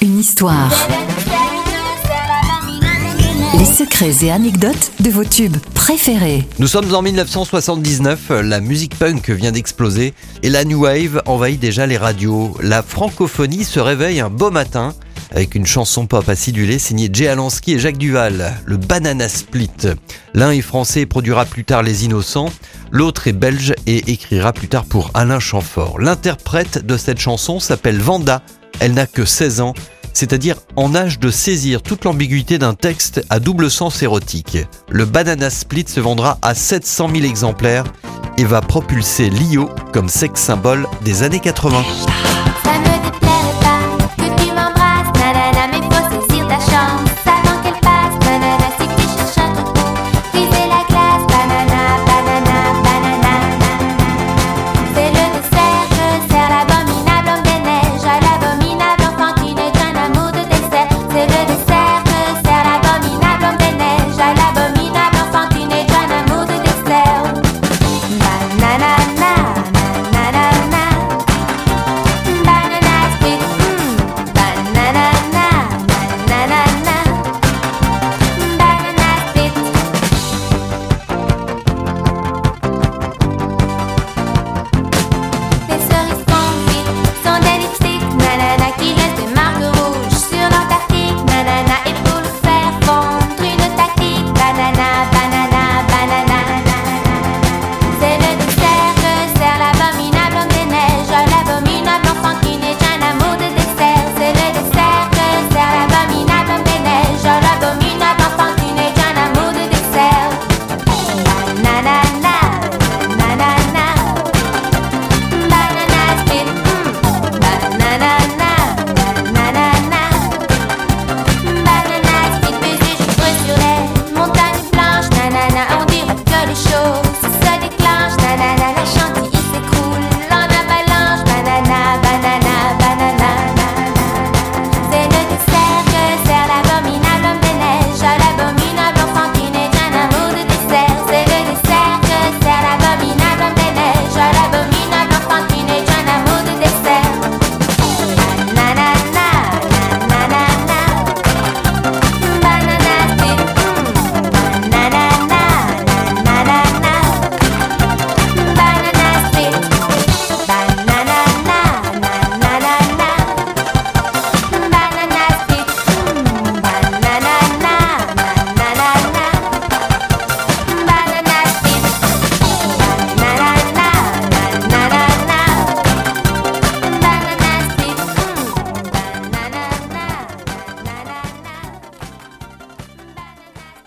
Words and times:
Une 0.00 0.18
histoire. 0.18 0.72
Les 3.58 3.64
secrets 3.66 4.24
et 4.24 4.30
anecdotes 4.30 4.92
de 5.00 5.10
vos 5.10 5.24
tubes 5.24 5.58
préférés. 5.74 6.46
Nous 6.58 6.66
sommes 6.66 6.94
en 6.94 7.02
1979, 7.02 8.30
la 8.42 8.60
musique 8.60 8.98
punk 8.98 9.28
vient 9.28 9.52
d'exploser 9.52 10.14
et 10.42 10.48
la 10.48 10.64
new 10.64 10.84
wave 10.84 11.20
envahit 11.26 11.60
déjà 11.60 11.86
les 11.86 11.98
radios. 11.98 12.56
La 12.62 12.82
francophonie 12.82 13.64
se 13.64 13.80
réveille 13.80 14.20
un 14.20 14.30
beau 14.30 14.50
matin 14.50 14.94
avec 15.30 15.54
une 15.54 15.66
chanson 15.66 16.06
pop 16.06 16.26
acidulée 16.26 16.78
signée 16.78 17.10
Jay 17.12 17.28
Alansky 17.28 17.74
et 17.74 17.78
Jacques 17.78 17.98
Duval, 17.98 18.54
le 18.64 18.78
Banana 18.78 19.28
Split. 19.28 19.88
L'un 20.32 20.52
est 20.52 20.62
français 20.62 21.02
et 21.02 21.06
produira 21.06 21.44
plus 21.44 21.64
tard 21.64 21.82
Les 21.82 22.06
Innocents, 22.06 22.52
l'autre 22.90 23.28
est 23.28 23.34
belge 23.34 23.74
et 23.86 24.10
écrira 24.10 24.54
plus 24.54 24.68
tard 24.68 24.86
pour 24.86 25.10
Alain 25.12 25.40
Chamfort. 25.40 25.98
L'interprète 25.98 26.86
de 26.86 26.96
cette 26.96 27.18
chanson 27.18 27.60
s'appelle 27.60 27.98
Vanda, 27.98 28.42
elle 28.80 28.94
n'a 28.94 29.06
que 29.06 29.24
16 29.24 29.60
ans 29.60 29.74
c'est-à-dire 30.16 30.56
en 30.76 30.94
âge 30.94 31.20
de 31.20 31.30
saisir 31.30 31.82
toute 31.82 32.06
l'ambiguïté 32.06 32.56
d'un 32.56 32.72
texte 32.72 33.22
à 33.28 33.38
double 33.38 33.70
sens 33.70 34.02
érotique. 34.02 34.56
Le 34.88 35.04
Banana 35.04 35.50
Split 35.50 35.84
se 35.88 36.00
vendra 36.00 36.38
à 36.40 36.54
700 36.54 37.10
000 37.12 37.26
exemplaires 37.26 37.84
et 38.38 38.44
va 38.44 38.62
propulser 38.62 39.28
Lio 39.28 39.68
comme 39.92 40.08
sex 40.08 40.40
symbole 40.40 40.86
des 41.04 41.22
années 41.22 41.40
80. 41.40 41.84